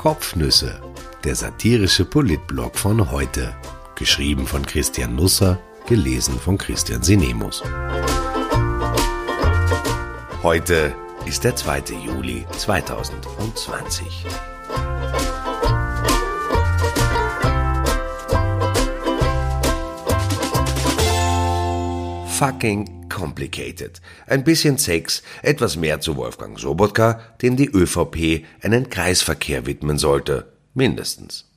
[0.00, 0.80] Kopfnüsse,
[1.24, 3.54] der satirische Politblog von heute.
[3.96, 7.62] Geschrieben von Christian Nusser, gelesen von Christian Sinemus.
[10.42, 10.94] Heute
[11.26, 11.82] ist der 2.
[12.02, 14.24] Juli 2020.
[22.38, 24.00] Fucking complicated.
[24.26, 30.50] Ein bisschen Sex, etwas mehr zu Wolfgang Sobotka, dem die ÖVP einen Kreisverkehr widmen sollte.
[30.72, 31.49] Mindestens.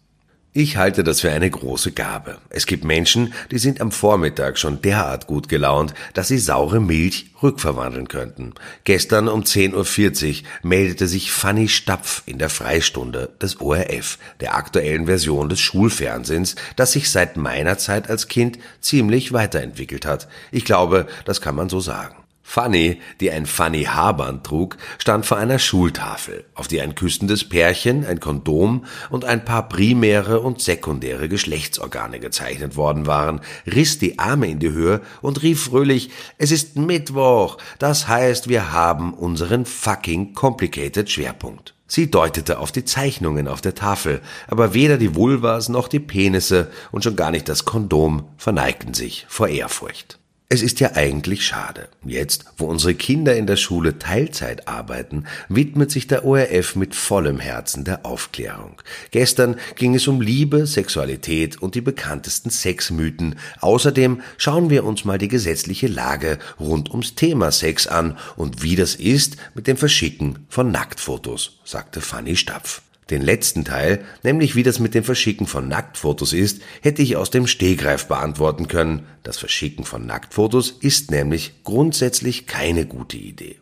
[0.55, 2.37] Ich halte das für eine große Gabe.
[2.49, 7.31] Es gibt Menschen, die sind am Vormittag schon derart gut gelaunt, dass sie saure Milch
[7.41, 8.53] rückverwandeln könnten.
[8.83, 15.07] Gestern um 10.40 Uhr meldete sich Fanny Stapf in der Freistunde des ORF, der aktuellen
[15.07, 20.27] Version des Schulfernsehens, das sich seit meiner Zeit als Kind ziemlich weiterentwickelt hat.
[20.51, 22.22] Ich glaube, das kann man so sagen.
[22.45, 28.05] Fanny, die ein Fanny Haarband trug, stand vor einer Schultafel, auf die ein küssendes Pärchen,
[28.05, 34.49] ein Kondom und ein paar primäre und sekundäre Geschlechtsorgane gezeichnet worden waren, riss die Arme
[34.49, 40.33] in die Höhe und rief fröhlich, es ist Mittwoch, das heißt, wir haben unseren fucking
[40.33, 41.73] complicated Schwerpunkt.
[41.87, 46.71] Sie deutete auf die Zeichnungen auf der Tafel, aber weder die Vulvas noch die Penisse
[46.91, 50.19] und schon gar nicht das Kondom verneigten sich vor Ehrfurcht.
[50.53, 51.87] Es ist ja eigentlich schade.
[52.05, 57.39] Jetzt, wo unsere Kinder in der Schule Teilzeit arbeiten, widmet sich der ORF mit vollem
[57.39, 58.79] Herzen der Aufklärung.
[59.09, 63.39] Gestern ging es um Liebe, Sexualität und die bekanntesten Sexmythen.
[63.61, 68.75] Außerdem schauen wir uns mal die gesetzliche Lage rund ums Thema Sex an und wie
[68.75, 72.83] das ist mit dem Verschicken von Nacktfotos, sagte Fanny Stapf.
[73.13, 77.29] Den letzten Teil, nämlich wie das mit dem Verschicken von Nacktfotos ist, hätte ich aus
[77.29, 79.03] dem Stehgreif beantworten können.
[79.21, 83.57] Das Verschicken von Nacktfotos ist nämlich grundsätzlich keine gute Idee.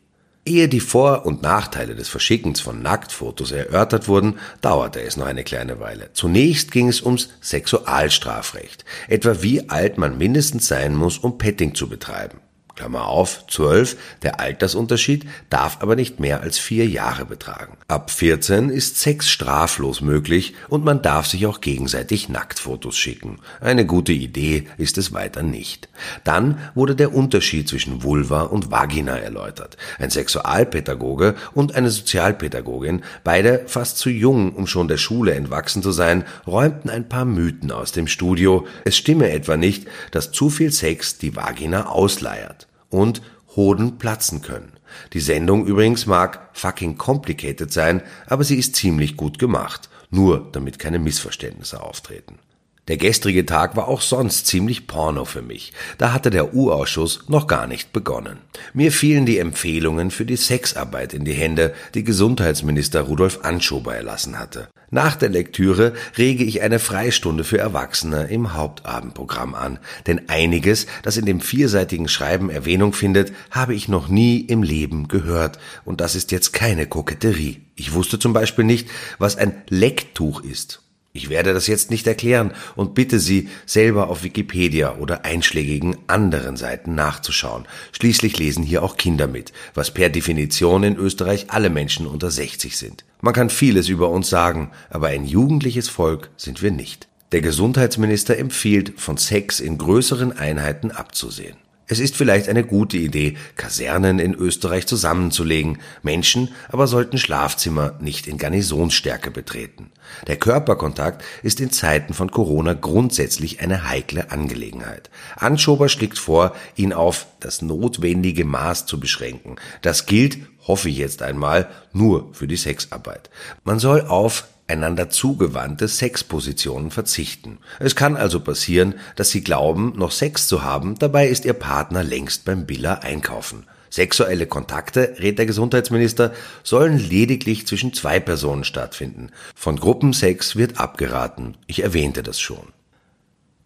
[0.46, 5.44] Ehe die Vor- und Nachteile des Verschickens von Nacktfotos erörtert wurden, dauerte es noch eine
[5.44, 6.12] kleine Weile.
[6.14, 11.90] Zunächst ging es ums Sexualstrafrecht, etwa wie alt man mindestens sein muss, um Petting zu
[11.90, 12.40] betreiben.
[12.82, 17.78] Klammer auf, 12, der Altersunterschied darf aber nicht mehr als vier Jahre betragen.
[17.88, 23.38] Ab 14 ist Sex straflos möglich und man darf sich auch gegenseitig Nacktfotos schicken.
[23.60, 25.90] Eine gute Idee ist es weiter nicht.
[26.24, 29.78] Dann wurde der Unterschied zwischen Vulva und Vagina erläutert.
[30.00, 35.92] Ein Sexualpädagoge und eine Sozialpädagogin, beide fast zu jung, um schon der Schule entwachsen zu
[35.92, 38.66] sein, räumten ein paar Mythen aus dem Studio.
[38.86, 43.22] Es stimme etwa nicht, dass zu viel Sex die Vagina ausleiert und
[43.56, 44.74] Hoden platzen können.
[45.14, 50.80] Die Sendung übrigens mag fucking complicated sein, aber sie ist ziemlich gut gemacht, nur damit
[50.80, 52.40] keine Missverständnisse auftreten.
[52.88, 55.72] Der gestrige Tag war auch sonst ziemlich porno für mich.
[56.00, 58.40] Da hatte der U-Ausschuss noch gar nicht begonnen.
[58.74, 64.40] Mir fielen die Empfehlungen für die Sexarbeit in die Hände, die Gesundheitsminister Rudolf Anschober erlassen
[64.40, 64.68] hatte.
[64.90, 71.16] Nach der Lektüre rege ich eine Freistunde für Erwachsene im Hauptabendprogramm an, denn einiges, das
[71.16, 76.16] in dem vierseitigen Schreiben Erwähnung findet, habe ich noch nie im Leben gehört, und das
[76.16, 77.62] ist jetzt keine Koketterie.
[77.76, 80.81] Ich wusste zum Beispiel nicht, was ein Lecktuch ist.
[81.14, 86.56] Ich werde das jetzt nicht erklären und bitte Sie, selber auf Wikipedia oder einschlägigen anderen
[86.56, 87.66] Seiten nachzuschauen.
[87.92, 92.78] Schließlich lesen hier auch Kinder mit, was per Definition in Österreich alle Menschen unter 60
[92.78, 93.04] sind.
[93.20, 97.10] Man kann vieles über uns sagen, aber ein jugendliches Volk sind wir nicht.
[97.34, 101.58] Der Gesundheitsminister empfiehlt, von Sex in größeren Einheiten abzusehen.
[101.92, 108.28] Es ist vielleicht eine gute Idee, Kasernen in Österreich zusammenzulegen, Menschen aber sollten Schlafzimmer nicht
[108.28, 109.92] in Garnisonsstärke betreten.
[110.26, 115.10] Der Körperkontakt ist in Zeiten von Corona grundsätzlich eine heikle Angelegenheit.
[115.36, 119.58] Anschober schlägt vor, ihn auf das notwendige Maß zu beschränken.
[119.82, 123.30] Das gilt, hoffe ich jetzt einmal, nur für die Sexarbeit.
[123.66, 127.60] Man soll auf einander zugewandte Sexpositionen verzichten.
[127.80, 132.04] Es kann also passieren, dass Sie glauben, noch Sex zu haben, dabei ist Ihr Partner
[132.04, 133.66] längst beim Billa einkaufen.
[133.90, 139.32] Sexuelle Kontakte, rät der Gesundheitsminister, sollen lediglich zwischen zwei Personen stattfinden.
[139.54, 141.58] Von Gruppensex wird abgeraten.
[141.68, 142.68] Ich erwähnte das schon.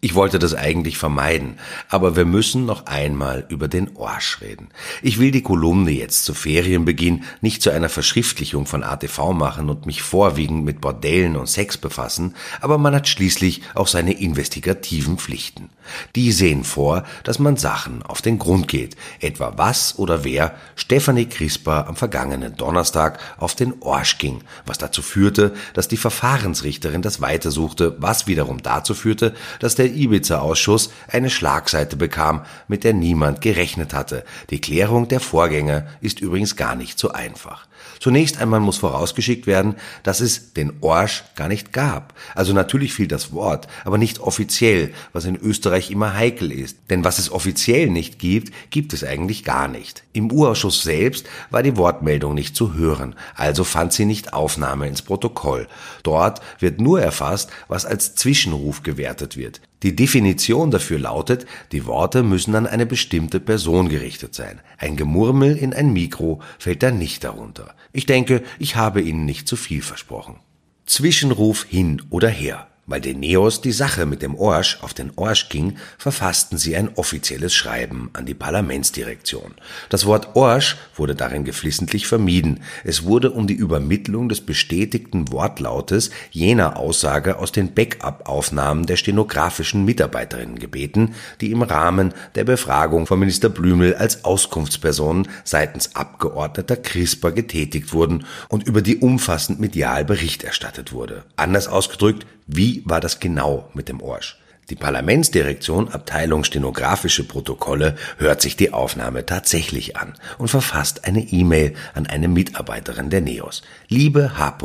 [0.06, 1.58] Ich wollte das eigentlich vermeiden,
[1.88, 4.68] aber wir müssen noch einmal über den Orsch reden.
[5.02, 9.84] Ich will die Kolumne jetzt zu Ferienbeginn nicht zu einer Verschriftlichung von ATV machen und
[9.84, 15.70] mich vorwiegend mit Bordellen und Sex befassen, aber man hat schließlich auch seine investigativen Pflichten.
[16.14, 21.26] Die sehen vor, dass man Sachen auf den Grund geht, etwa was oder wer Stefanie
[21.26, 27.20] Crisper am vergangenen Donnerstag auf den Orsch ging, was dazu führte, dass die Verfahrensrichterin das
[27.20, 33.94] weitersuchte, was wiederum dazu führte, dass der Ibiza-Ausschuss eine Schlagseite bekam, mit der niemand gerechnet
[33.94, 34.24] hatte.
[34.50, 37.66] Die Klärung der Vorgänge ist übrigens gar nicht so einfach.
[38.00, 42.14] Zunächst einmal muss vorausgeschickt werden, dass es den Orsch gar nicht gab.
[42.34, 46.78] Also natürlich fiel das Wort, aber nicht offiziell, was in Österreich immer heikel ist.
[46.90, 50.04] Denn was es offiziell nicht gibt, gibt es eigentlich gar nicht.
[50.12, 55.02] Im Urausschuss selbst war die Wortmeldung nicht zu hören, also fand sie nicht Aufnahme ins
[55.02, 55.68] Protokoll.
[56.02, 59.60] Dort wird nur erfasst, was als Zwischenruf gewertet wird.
[59.82, 64.60] Die Definition dafür lautet, die Worte müssen an eine bestimmte Person gerichtet sein.
[64.78, 67.74] Ein Gemurmel in ein Mikro fällt da nicht darunter.
[67.92, 70.40] Ich denke, ich habe Ihnen nicht zu viel versprochen.
[70.86, 72.68] Zwischenruf hin oder her.
[72.88, 76.90] Weil den Neos die Sache mit dem Orsch auf den Orsch ging, verfassten sie ein
[76.94, 79.54] offizielles Schreiben an die Parlamentsdirektion.
[79.88, 82.60] Das Wort Orsch wurde darin geflissentlich vermieden.
[82.84, 89.84] Es wurde um die Übermittlung des bestätigten Wortlautes jener Aussage aus den Backup-Aufnahmen der stenografischen
[89.84, 97.32] Mitarbeiterinnen gebeten, die im Rahmen der Befragung von Minister Blümel als Auskunftspersonen seitens Abgeordneter CRISPR
[97.32, 101.24] getätigt wurden und über die umfassend medial Bericht erstattet wurde.
[101.34, 104.38] Anders ausgedrückt, wie war das genau mit dem Orsch?
[104.70, 111.74] Die Parlamentsdirektion Abteilung Stenografische Protokolle hört sich die Aufnahme tatsächlich an und verfasst eine E-Mail
[111.94, 113.62] an eine Mitarbeiterin der NEOS.
[113.88, 114.58] Liebe H.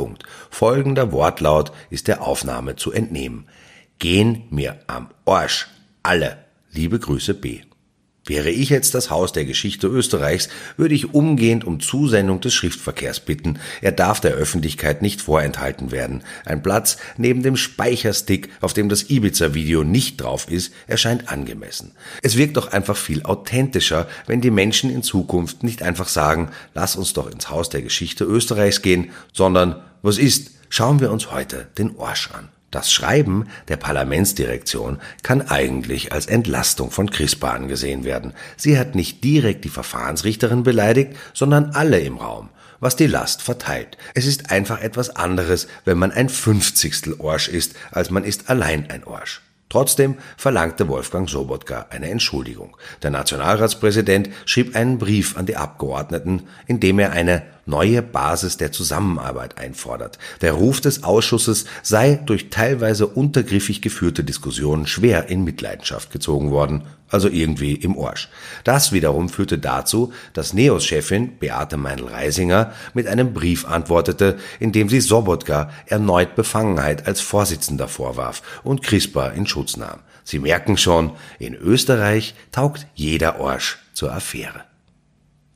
[0.50, 3.46] Folgender Wortlaut ist der Aufnahme zu entnehmen.
[4.00, 5.68] Gehen mir am Orsch
[6.02, 6.38] alle.
[6.72, 7.60] Liebe Grüße B.
[8.24, 13.18] Wäre ich jetzt das Haus der Geschichte Österreichs, würde ich umgehend um Zusendung des Schriftverkehrs
[13.18, 13.58] bitten.
[13.80, 16.22] Er darf der Öffentlichkeit nicht vorenthalten werden.
[16.44, 21.92] Ein Platz neben dem Speicherstick, auf dem das Ibiza-Video nicht drauf ist, erscheint angemessen.
[22.22, 26.94] Es wirkt doch einfach viel authentischer, wenn die Menschen in Zukunft nicht einfach sagen, lass
[26.94, 31.66] uns doch ins Haus der Geschichte Österreichs gehen, sondern, was ist, schauen wir uns heute
[31.76, 32.50] den Orsch an.
[32.72, 38.32] Das Schreiben der Parlamentsdirektion kann eigentlich als Entlastung von CRISPR angesehen werden.
[38.56, 42.48] Sie hat nicht direkt die Verfahrensrichterin beleidigt, sondern alle im Raum,
[42.80, 43.98] was die Last verteilt.
[44.14, 48.88] Es ist einfach etwas anderes, wenn man ein Fünfzigstel Orsch ist, als man ist allein
[48.90, 49.42] ein Orsch.
[49.68, 52.76] Trotzdem verlangte Wolfgang Sobotka eine Entschuldigung.
[53.02, 58.72] Der Nationalratspräsident schrieb einen Brief an die Abgeordneten, in dem er eine neue Basis der
[58.72, 60.18] Zusammenarbeit einfordert.
[60.40, 66.82] Der Ruf des Ausschusses sei durch teilweise untergriffig geführte Diskussionen schwer in Mitleidenschaft gezogen worden,
[67.08, 68.28] also irgendwie im Orsch.
[68.64, 75.00] Das wiederum führte dazu, dass Neos-Chefin Beate Meindl-Reisinger mit einem Brief antwortete, in dem sie
[75.00, 80.00] Sobotka erneut Befangenheit als Vorsitzender vorwarf und CRISPR in Schutz nahm.
[80.24, 84.71] Sie merken schon, in Österreich taugt jeder Orsch zur Affäre.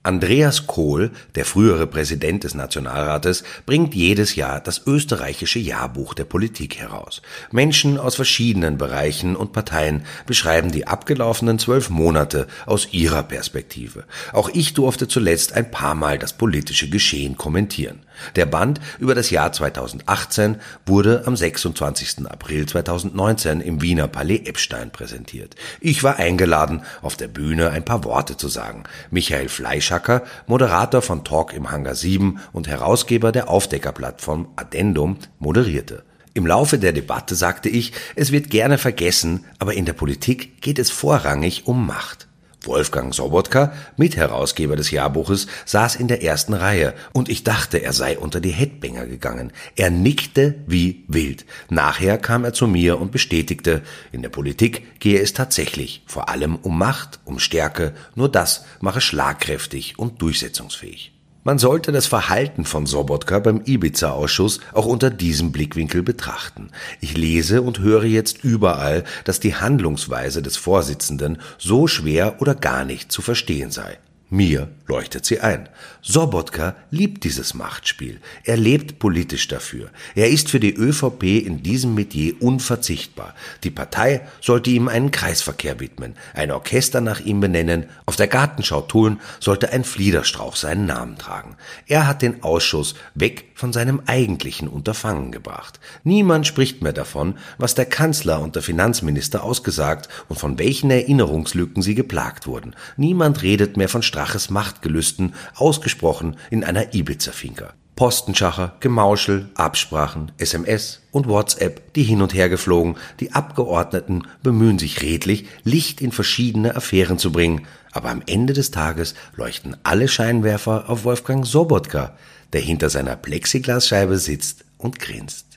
[0.06, 6.79] Andreas Kohl, der frühere Präsident des Nationalrates, bringt jedes Jahr das österreichische Jahrbuch der Politik
[6.79, 7.23] heraus.
[7.50, 14.05] Menschen aus verschiedenen Bereichen und Parteien beschreiben die abgelaufenen zwölf Monate aus ihrer Perspektive.
[14.32, 18.06] Auch ich durfte zuletzt ein paar Mal das politische Geschehen kommentieren.
[18.34, 22.26] Der Band über das Jahr 2018 wurde am 26.
[22.26, 25.54] April 2019 im Wiener Palais Epstein präsentiert.
[25.80, 28.84] Ich war eingeladen, auf der Bühne ein paar Worte zu sagen.
[29.10, 36.04] Michael Fleischacker, Moderator von Talk im Hangar 7 und Herausgeber der Aufdeckerplattform Addendum, moderierte.
[36.36, 40.78] Im Laufe der Debatte sagte ich, es wird gerne vergessen, aber in der Politik geht
[40.78, 42.28] es vorrangig um Macht.
[42.66, 48.18] Wolfgang Sobotka, Mitherausgeber des Jahrbuches, saß in der ersten Reihe und ich dachte, er sei
[48.18, 49.52] unter die Headbanger gegangen.
[49.76, 51.46] Er nickte wie wild.
[51.70, 53.82] Nachher kam er zu mir und bestätigte,
[54.12, 59.00] in der Politik gehe es tatsächlich vor allem um Macht, um Stärke, nur das mache
[59.00, 61.15] schlagkräftig und durchsetzungsfähig.
[61.47, 66.71] Man sollte das Verhalten von Sobotka beim Ibiza-Ausschuss auch unter diesem Blickwinkel betrachten.
[67.00, 72.85] Ich lese und höre jetzt überall, dass die Handlungsweise des Vorsitzenden so schwer oder gar
[72.85, 73.97] nicht zu verstehen sei.
[74.28, 75.68] Mir leuchtet sie ein.
[76.02, 78.21] Sobotka liebt dieses Machtspiel.
[78.45, 79.90] Er lebt politisch dafür.
[80.14, 83.35] Er ist für die ÖVP in diesem Metier unverzichtbar.
[83.62, 88.83] Die Partei sollte ihm einen Kreisverkehr widmen, ein Orchester nach ihm benennen, auf der Gartenschau
[88.83, 91.56] tun sollte ein Fliederstrauch seinen Namen tragen.
[91.87, 95.80] Er hat den Ausschuss weg von seinem eigentlichen Unterfangen gebracht.
[96.04, 101.83] Niemand spricht mehr davon, was der Kanzler und der Finanzminister ausgesagt und von welchen Erinnerungslücken
[101.83, 102.75] sie geplagt wurden.
[102.97, 107.75] Niemand redet mehr von Straches Machtgelüsten, ausgesprochen in einer Ibiza-Finca.
[107.96, 115.02] Postenschacher, Gemauschel, Absprachen, SMS und WhatsApp, die hin und her geflogen, die Abgeordneten bemühen sich
[115.02, 120.88] redlich, Licht in verschiedene Affären zu bringen, aber am Ende des Tages leuchten alle Scheinwerfer
[120.88, 122.16] auf Wolfgang Sobotka,
[122.54, 125.55] der hinter seiner Plexiglasscheibe sitzt und grinst.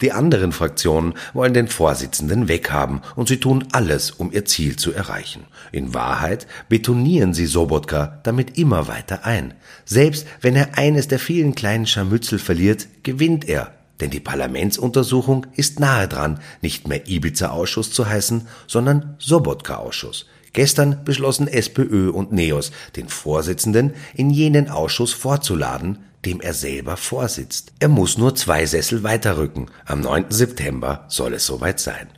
[0.00, 4.92] Die anderen Fraktionen wollen den Vorsitzenden weghaben und sie tun alles, um ihr Ziel zu
[4.92, 5.44] erreichen.
[5.72, 9.54] In Wahrheit betonieren sie Sobotka damit immer weiter ein.
[9.84, 13.72] Selbst wenn er eines der vielen kleinen Scharmützel verliert, gewinnt er.
[14.00, 20.26] Denn die Parlamentsuntersuchung ist nahe dran, nicht mehr Ibiza-Ausschuss zu heißen, sondern Sobotka-Ausschuss.
[20.52, 27.72] Gestern beschlossen SPÖ und NEOS, den Vorsitzenden in jenen Ausschuss vorzuladen, dem er selber vorsitzt.
[27.78, 29.70] Er muss nur zwei Sessel weiterrücken.
[29.86, 30.26] Am 9.
[30.30, 32.08] September soll es soweit sein.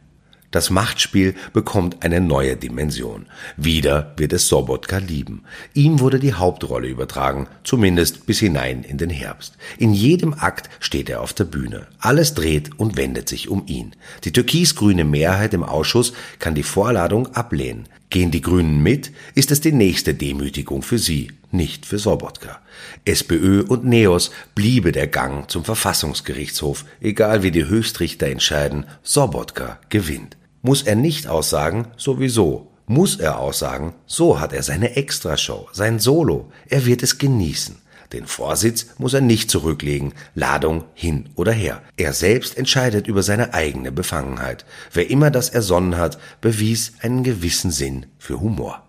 [0.50, 3.26] Das Machtspiel bekommt eine neue Dimension.
[3.58, 5.42] Wieder wird es Sobotka lieben.
[5.74, 9.58] Ihm wurde die Hauptrolle übertragen, zumindest bis hinein in den Herbst.
[9.76, 11.86] In jedem Akt steht er auf der Bühne.
[11.98, 13.94] Alles dreht und wendet sich um ihn.
[14.24, 17.86] Die türkisgrüne Mehrheit im Ausschuss kann die Vorladung ablehnen.
[18.10, 22.60] Gehen die Grünen mit, ist es die nächste Demütigung für sie, nicht für Sobotka.
[23.04, 30.38] SPÖ und NEOS bliebe der Gang zum Verfassungsgerichtshof, egal wie die Höchstrichter entscheiden, Sobotka gewinnt.
[30.62, 32.70] Muss er nicht aussagen, sowieso.
[32.86, 36.50] Muss er aussagen, so hat er seine Extrashow, sein Solo.
[36.68, 37.76] Er wird es genießen.
[38.12, 41.82] Den Vorsitz muss er nicht zurücklegen, Ladung hin oder her.
[41.96, 44.64] Er selbst entscheidet über seine eigene Befangenheit.
[44.92, 48.82] Wer immer das ersonnen hat, bewies einen gewissen Sinn für Humor.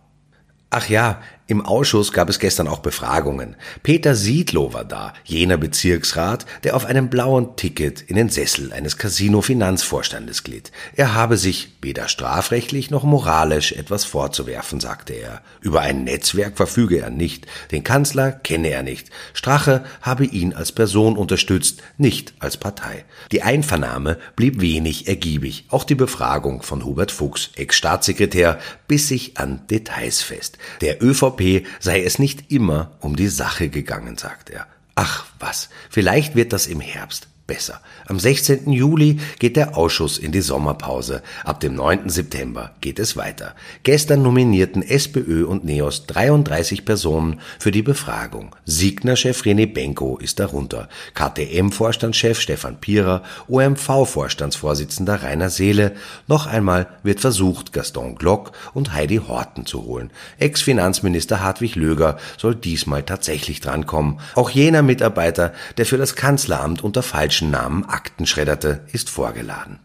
[0.70, 3.56] Ach ja, im Ausschuss gab es gestern auch Befragungen.
[3.82, 8.98] Peter Siedlow war da, jener Bezirksrat, der auf einem blauen Ticket in den Sessel eines
[8.98, 10.72] Casino-Finanzvorstandes glitt.
[10.96, 15.42] Er habe sich weder strafrechtlich noch moralisch etwas vorzuwerfen, sagte er.
[15.60, 19.10] Über ein Netzwerk verfüge er nicht, den Kanzler kenne er nicht.
[19.34, 23.06] Strache habe ihn als Person unterstützt, nicht als Partei.
[23.32, 25.66] Die Einvernahme blieb wenig ergiebig.
[25.70, 30.60] Auch die Befragung von Hubert Fuchs, Ex-Staatssekretär, biss sich an Details fest.
[30.82, 34.68] Der ÖVP ÖVP sei es nicht immer um die Sache gegangen, sagt er.
[34.96, 37.82] Ach was, vielleicht wird das im Herbst besser.
[38.06, 38.72] Am 16.
[38.72, 41.24] Juli geht der Ausschuss in die Sommerpause.
[41.44, 42.08] Ab dem 9.
[42.08, 43.56] September geht es weiter.
[43.82, 48.56] Gestern nominierten SPÖ und NEOS 33 Personen für die Befragung.
[48.66, 50.90] Signer-Chef René Benko ist darunter.
[51.16, 55.96] KTM-Vorstandschef Stefan Pierer, OMV-Vorstandsvorsitzender Rainer Seele.
[56.28, 60.12] Noch einmal wird versucht, Gaston Glock und Heidi Horten zu holen.
[60.38, 64.20] Ex-Finanzminister Hartwig Löger soll diesmal tatsächlich drankommen.
[64.36, 69.80] Auch jener Mitarbeiter, der für das Kanzleramt unter falschen falschen Namen Akten schredderte, ist vorgeladen.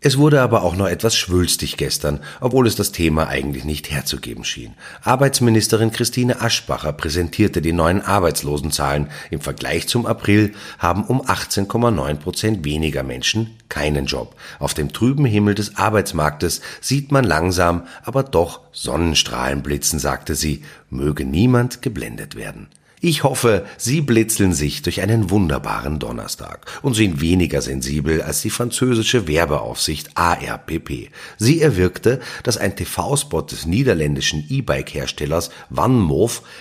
[0.00, 4.44] Es wurde aber auch noch etwas schwülstig gestern, obwohl es das Thema eigentlich nicht herzugeben
[4.44, 4.74] schien.
[5.02, 9.08] Arbeitsministerin Christine Aschbacher präsentierte die neuen Arbeitslosenzahlen.
[9.30, 14.36] Im Vergleich zum April haben um 18,9 Prozent weniger Menschen keinen Job.
[14.60, 20.62] Auf dem trüben Himmel des Arbeitsmarktes sieht man langsam, aber doch Sonnenstrahlen blitzen, sagte sie.
[20.88, 22.68] Möge niemand geblendet werden.
[23.02, 28.50] Ich hoffe, Sie blitzeln sich durch einen wunderbaren Donnerstag und sind weniger sensibel als die
[28.50, 31.08] französische Werbeaufsicht ARPP.
[31.38, 36.10] Sie erwirkte, dass ein TV-Spot des niederländischen E-Bike-Herstellers Van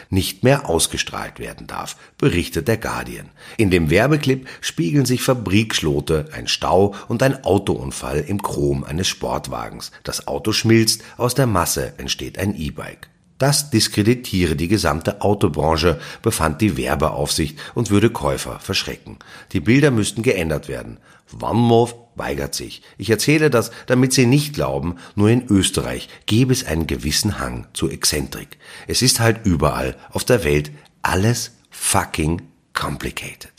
[0.10, 3.32] nicht mehr ausgestrahlt werden darf, berichtet der Guardian.
[3.58, 9.92] In dem Werbeclip spiegeln sich Fabrikschlote, ein Stau und ein Autounfall im Chrom eines Sportwagens.
[10.06, 13.10] Das Auto schmilzt, aus der Masse entsteht ein E-Bike.
[13.40, 19.18] Das diskreditiere die gesamte Autobranche, befand die Werbeaufsicht und würde Käufer verschrecken.
[19.54, 21.00] Die Bilder müssten geändert werden.
[21.32, 22.82] Wanmov weigert sich.
[22.98, 27.66] Ich erzähle das, damit Sie nicht glauben, nur in Österreich gäbe es einen gewissen Hang
[27.74, 28.58] zu Exzentrik.
[28.88, 32.42] Es ist halt überall auf der Welt alles fucking
[32.74, 33.54] complicated.